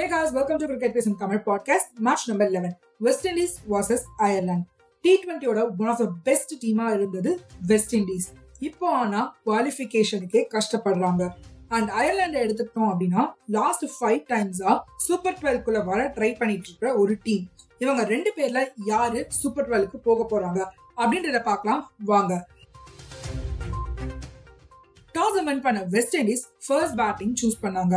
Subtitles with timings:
[0.00, 2.68] Hey guys, welcome to Cricket Pace in Tamil podcast, match number 11.
[3.06, 3.50] West Indies
[4.26, 4.64] Ireland
[5.04, 7.30] D T20யோட one of the best டீமா இருந்தது
[7.70, 8.28] west Indies
[8.68, 11.22] இப்போ ஆனா குவாலிஃபிகேஷனுக்கே கஷ்டப்படுறாங்க.
[11.76, 13.24] And அயர்லாண்டை எடுத்துக்கிட்டோம் அப்படின்னா
[13.56, 14.72] லாஸ்ட் ஃபைவ் டைம்ஸா
[15.06, 17.44] சூப்பர் டுவெல்க்குள்ள வர ட்ரை பண்ணிட்டு இருக்கிற ஒரு டீம்
[17.84, 20.62] இவங்க ரெண்டு பேர்ல யாரு சூப்பர் டுவெல்க்கு போக போறாங்க?
[21.02, 21.82] அப்படின்றத பார்க்கலாம்
[22.12, 22.32] வாங்க.
[25.18, 27.96] டாஸ் வின் பண்ண West Indies first batting choose பண்ணாங்க.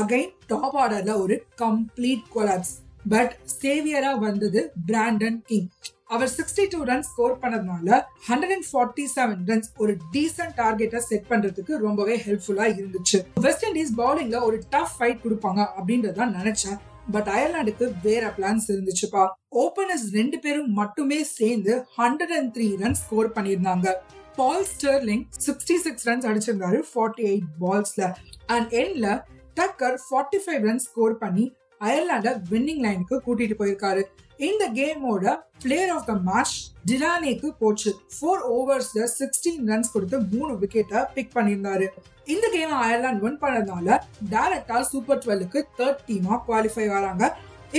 [0.00, 2.74] அகைன் டாப் ஆர்டர்ல ஒரு கம்ப்ளீட் கொலாப்ஸ்
[3.08, 3.32] பட்
[3.62, 5.68] சேவியரா வந்தது பிராண்டன் கிங்
[6.14, 11.28] அவர் சிக்ஸ்டி டூ ரன் ஸ்கோர் பண்ணதுனால hundred and forty seven runs ஒரு டீசென்ட் டார்கெட்டை செட்
[11.30, 13.18] பண்றதுக்கு ரொம்பவே ஹெல்ப்ஃபுல்லா இருந்துச்சு.
[13.46, 16.78] வெஸ்ட் இண்டீஸ் பவுலிங்ல ஒரு டஃப் ஃபைட் கொடுப்பாங்க அப்படின்றத நினைச்சேன்.
[17.14, 19.24] பட் அயர்லாண்டுக்கு வேற பிளான்ஸ் இருந்துச்சுப்பா.
[19.64, 23.88] ஓபனர்ஸ் ரெண்டு பேரும் மட்டுமே சேர்ந்து hundred and three run score பண்ணியிருந்தாங்க.
[24.36, 28.04] Paul Stirling sixty six runs அடிச்சிருந்தாரு forty eight பால்ஸ்ல
[28.56, 29.08] அண்ட் எண்ட்ல
[29.58, 31.44] Tucker forty five run score பண்ணி
[31.86, 34.02] அயர்லாண்ட வின்னிங் லைனுக்கு கூட்டிட்டு போயிருக்காரு.
[34.48, 35.24] இந்த கேமோட
[35.62, 36.56] பிளேயர் ஆஃப் த மேட்ச்
[36.90, 37.90] டிரானேக்கு போச்சு.
[38.14, 41.86] ஃபோர் ஓவர்ஸ்ல சிக்ஸ்டீன் ரன்ஸ் கொடுத்து மூணு விக்கெட்டை பிக் பண்ணியிருந்தாரு.
[42.34, 43.98] இந்த கேம் அயர்லாந்து வின் பண்ணதுனால
[44.32, 47.24] டைரக்டா சூப்பர் டுவெல்லுக்கு தேர்ட் டீமா குவாலிஃபை வராங்க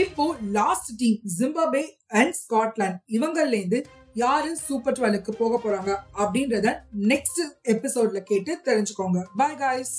[0.03, 0.25] இப்போ
[0.57, 1.83] last team Zimbabwe
[2.21, 3.79] and Scotland இவங்கள்ல இருந்து
[4.23, 5.91] யாரு சூப்பர் டுவெல்லுக்கு போக போறாங்க
[6.23, 6.73] அப்படின்றத
[7.11, 7.41] நெக்ஸ்ட்
[7.73, 9.21] எபிசோட்ல கேட்டு தெரிஞ்சுக்கோங்க.
[9.41, 9.95] Bye guys